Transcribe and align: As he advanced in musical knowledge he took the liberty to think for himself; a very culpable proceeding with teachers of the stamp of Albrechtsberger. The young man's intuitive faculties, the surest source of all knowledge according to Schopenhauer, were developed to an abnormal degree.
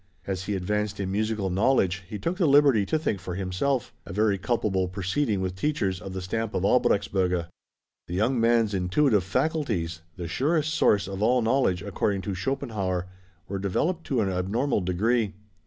As 0.25 0.45
he 0.45 0.55
advanced 0.55 0.99
in 0.99 1.11
musical 1.11 1.51
knowledge 1.51 2.01
he 2.09 2.17
took 2.17 2.37
the 2.37 2.47
liberty 2.47 2.87
to 2.87 2.97
think 2.97 3.19
for 3.19 3.35
himself; 3.35 3.93
a 4.03 4.11
very 4.11 4.39
culpable 4.39 4.87
proceeding 4.87 5.41
with 5.41 5.53
teachers 5.55 6.01
of 6.01 6.13
the 6.13 6.23
stamp 6.23 6.55
of 6.55 6.63
Albrechtsberger. 6.63 7.49
The 8.07 8.15
young 8.15 8.39
man's 8.39 8.73
intuitive 8.73 9.23
faculties, 9.23 10.01
the 10.15 10.27
surest 10.27 10.73
source 10.73 11.07
of 11.07 11.21
all 11.21 11.43
knowledge 11.43 11.83
according 11.83 12.21
to 12.23 12.33
Schopenhauer, 12.33 13.09
were 13.47 13.59
developed 13.59 14.03
to 14.05 14.21
an 14.21 14.29
abnormal 14.31 14.81
degree. 14.81 15.35